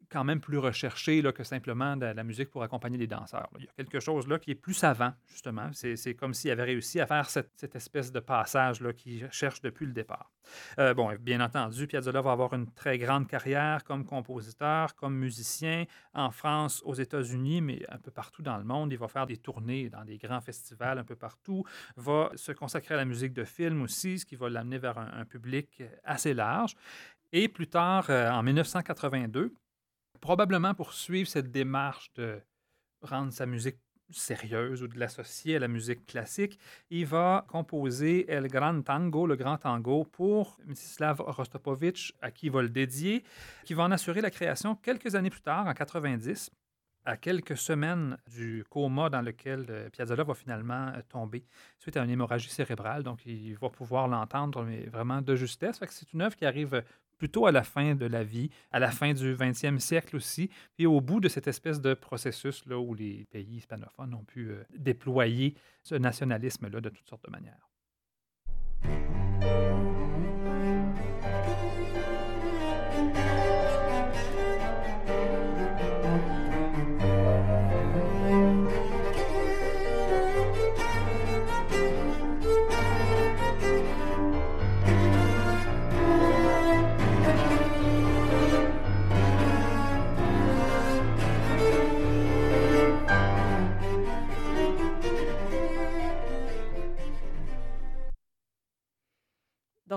quand 0.10 0.24
même 0.24 0.40
plus 0.40 0.58
recherchée 0.58 1.22
là, 1.22 1.32
que 1.32 1.44
simplement 1.44 1.98
de 1.98 2.06
la 2.06 2.24
musique 2.24 2.50
pour 2.50 2.64
accompagner 2.64 2.98
les 2.98 3.08
danseurs. 3.08 3.50
Il 3.58 3.66
y 3.66 3.68
a 3.68 3.72
quelque 3.76 4.00
chose 4.00 4.28
là 4.28 4.40
qui 4.40 4.52
est 4.52 4.56
plus 4.56 4.74
savant, 4.74 5.14
justement. 5.28 5.70
C'est 5.74 6.16
comme 6.16 6.34
s'il 6.34 6.52
avait 6.52 6.64
réussi 6.64 7.00
à 7.00 7.08
faire 7.08 7.30
cette, 7.30 7.76
espèce 7.76 8.12
de 8.12 8.20
passage 8.20 8.80
qu'il 8.98 9.28
cherche 9.32 9.62
depuis 9.62 9.86
le 9.86 9.94
départ. 9.94 10.32
Euh, 10.80 10.94
bon, 10.94 11.14
bien 11.20 11.42
entendu, 11.42 11.88
Piazzolla 11.88 12.22
va 12.22 12.32
avoir 12.32 12.54
une 12.54 12.72
très 12.72 12.98
grande 12.98 13.28
carrière 13.28 13.84
comme 13.84 14.06
compositeur, 14.06 14.96
comme 14.96 15.16
musicien, 15.16 15.86
en 16.14 16.32
France, 16.32 16.82
aux 16.86 16.94
États-Unis, 16.94 17.62
mais 17.62 17.82
un 17.90 17.98
peu 17.98 18.12
partout 18.12 18.42
dans 18.42 18.58
le 18.58 18.64
monde. 18.64 18.92
Il 18.94 18.98
va 18.98 19.08
faire 19.08 19.28
des 19.28 19.38
tournées 19.38 19.90
dans 19.90 20.06
des 20.06 20.18
grands 20.18 20.42
festivals 20.42 21.00
un 21.00 21.04
peu 21.04 21.16
partout, 21.16 21.66
va 21.98 22.32
se 22.36 22.54
consacrer 22.54 22.96
à 22.96 22.98
la 22.98 23.06
musique 23.06 23.34
de 23.34 23.44
film 23.44 23.82
aussi, 23.82 24.20
ce 24.20 24.26
qui 24.26 24.36
va 24.36 24.50
l'amener 24.50 24.78
vers 24.78 24.98
un, 24.98 25.12
un 25.14 25.26
public 25.26 25.84
assez 26.06 26.34
large. 26.34 26.76
Et 27.34 27.50
plus 27.50 27.68
tard, 27.68 28.10
euh, 28.10 28.30
en 28.30 28.42
1982, 28.44 29.54
probablement 30.20 30.74
pour 30.74 30.94
suivre 30.94 31.30
cette 31.30 31.52
démarche 31.52 32.12
de 32.16 32.40
rendre 33.02 33.32
sa 33.32 33.46
musique 33.46 33.78
sérieuse 34.10 34.84
ou 34.84 34.88
de 34.88 34.98
l'associer 35.00 35.58
à 35.58 35.60
la 35.60 35.68
musique 35.68 36.06
classique, 36.06 36.58
il 36.90 37.06
va 37.06 37.46
composer 37.48 38.30
El 38.32 38.48
Gran 38.48 38.82
Tango, 38.82 39.28
le 39.28 39.36
grand 39.36 39.58
tango, 39.58 40.06
pour 40.06 40.58
Mstislav 40.66 41.20
Rostropovitch, 41.20 42.14
à 42.22 42.32
qui 42.32 42.48
il 42.48 42.52
va 42.52 42.62
le 42.62 42.70
dédier, 42.70 43.24
qui 43.66 43.74
va 43.74 43.84
en 43.84 43.92
assurer 43.92 44.22
la 44.22 44.32
création 44.32 44.76
quelques 44.76 45.16
années 45.16 45.30
plus 45.30 45.42
tard, 45.42 45.68
en 45.68 45.74
90, 45.74 46.52
à 47.06 47.16
quelques 47.16 47.58
semaines 47.58 48.18
du 48.28 48.66
coma 48.70 49.10
dans 49.10 49.22
lequel 49.22 49.66
euh, 49.70 49.90
Piazzolla 49.90 50.24
va 50.24 50.34
finalement 50.34 50.88
euh, 50.90 51.02
tomber 51.08 51.46
suite 51.80 51.96
à 51.96 52.04
une 52.04 52.10
hémorragie 52.10 52.50
cérébrale. 52.50 53.04
Donc, 53.04 53.26
il 53.26 53.56
va 53.56 53.70
pouvoir 53.70 54.10
l'entendre, 54.10 54.64
mais 54.64 54.86
vraiment 54.88 55.22
de 55.22 55.36
justesse. 55.36 55.80
C'est 55.90 56.12
une 56.12 56.22
œuvre 56.22 56.36
qui 56.36 56.46
arrive 56.46 56.84
plutôt 57.18 57.46
à 57.46 57.52
la 57.52 57.64
fin 57.64 57.96
de 57.96 58.06
la 58.06 58.24
vie, 58.24 58.50
à 58.72 58.80
la 58.80 58.92
fin 58.92 59.14
du 59.14 59.34
20e 59.36 59.80
siècle 59.80 60.16
aussi, 60.16 60.50
puis 60.76 60.86
au 60.86 61.02
bout 61.02 61.20
de 61.20 61.30
cette 61.30 61.48
espèce 61.48 61.82
de 61.82 61.94
processus 61.94 62.66
là, 62.66 62.78
où 62.80 62.94
les 62.94 63.26
pays 63.32 63.58
hispanophones 63.58 64.14
ont 64.14 64.24
pu 64.24 64.50
euh, 64.50 64.64
déployer 64.78 65.56
ce 65.84 65.96
nationalisme-là 65.96 66.82
de 66.82 66.90
toutes 66.90 67.08
sortes 67.08 67.26
de 67.26 67.32
manières. 67.32 67.70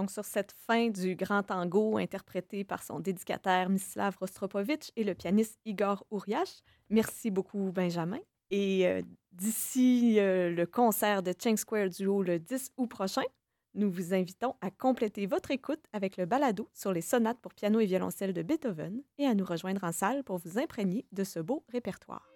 Donc, 0.00 0.10
sur 0.10 0.24
cette 0.24 0.54
fin 0.66 0.88
du 0.88 1.14
grand 1.14 1.42
tango 1.42 1.98
interprété 1.98 2.64
par 2.64 2.82
son 2.82 3.00
dédicataire 3.00 3.68
Mislav 3.68 4.16
Rostropovitch 4.18 4.92
et 4.96 5.04
le 5.04 5.14
pianiste 5.14 5.60
Igor 5.66 6.06
Ouriach, 6.10 6.62
merci 6.88 7.30
beaucoup, 7.30 7.70
Benjamin. 7.70 8.20
Et 8.50 8.86
euh, 8.86 9.02
d'ici 9.32 10.18
euh, 10.18 10.48
le 10.52 10.64
concert 10.64 11.22
de 11.22 11.34
Cheng 11.38 11.58
Square 11.58 11.90
Duo 11.90 12.22
le 12.22 12.38
10 12.38 12.72
août 12.78 12.86
prochain, 12.86 13.24
nous 13.74 13.90
vous 13.90 14.14
invitons 14.14 14.54
à 14.62 14.70
compléter 14.70 15.26
votre 15.26 15.50
écoute 15.50 15.84
avec 15.92 16.16
le 16.16 16.24
balado 16.24 16.70
sur 16.72 16.94
les 16.94 17.02
sonates 17.02 17.40
pour 17.42 17.52
piano 17.52 17.78
et 17.78 17.84
violoncelle 17.84 18.32
de 18.32 18.40
Beethoven 18.40 19.02
et 19.18 19.26
à 19.26 19.34
nous 19.34 19.44
rejoindre 19.44 19.84
en 19.84 19.92
salle 19.92 20.24
pour 20.24 20.38
vous 20.38 20.58
imprégner 20.58 21.04
de 21.12 21.24
ce 21.24 21.40
beau 21.40 21.62
répertoire. 21.68 22.32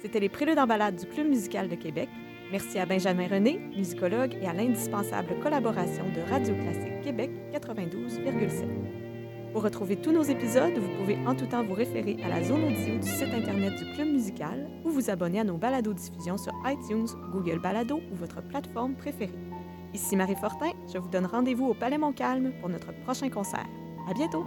C'était 0.00 0.20
les 0.20 0.30
préludes 0.30 0.58
en 0.58 0.66
balade 0.66 0.96
du 0.96 1.04
Club 1.04 1.28
musical 1.28 1.68
de 1.68 1.74
Québec. 1.74 2.08
Merci 2.50 2.80
à 2.80 2.86
Benjamin 2.86 3.28
René, 3.28 3.58
musicologue, 3.76 4.36
et 4.42 4.46
à 4.46 4.52
l'indispensable 4.52 5.38
collaboration 5.40 6.04
de 6.14 6.20
Radio 6.28 6.54
Classique 6.54 7.00
Québec 7.02 7.30
92,7. 7.52 8.64
Pour 9.52 9.62
retrouver 9.62 9.96
tous 9.96 10.10
nos 10.10 10.22
épisodes, 10.22 10.76
vous 10.76 10.96
pouvez 10.98 11.16
en 11.26 11.34
tout 11.34 11.46
temps 11.46 11.64
vous 11.64 11.74
référer 11.74 12.16
à 12.24 12.28
la 12.28 12.42
zone 12.42 12.64
audio 12.64 12.98
du 12.98 13.08
site 13.08 13.32
Internet 13.32 13.78
du 13.78 13.92
Club 13.92 14.08
musical 14.08 14.68
ou 14.84 14.90
vous 14.90 15.10
abonner 15.10 15.40
à 15.40 15.44
nos 15.44 15.58
balados-diffusions 15.58 16.38
sur 16.38 16.52
iTunes, 16.66 17.08
Google 17.32 17.60
Balado 17.60 18.00
ou 18.10 18.14
votre 18.16 18.42
plateforme 18.42 18.94
préférée. 18.94 19.38
Ici 19.94 20.16
Marie 20.16 20.36
Fortin, 20.36 20.70
je 20.92 20.98
vous 20.98 21.08
donne 21.08 21.26
rendez-vous 21.26 21.66
au 21.66 21.74
Palais 21.74 21.98
Montcalm 21.98 22.52
pour 22.60 22.68
notre 22.68 22.92
prochain 23.04 23.28
concert. 23.28 23.66
À 24.08 24.14
bientôt! 24.14 24.44